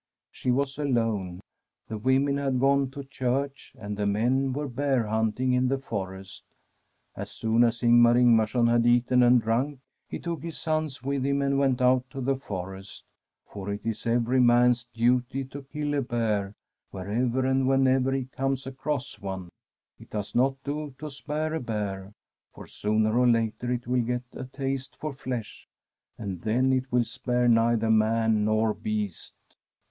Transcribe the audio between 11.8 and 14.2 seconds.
out to the forest; for it is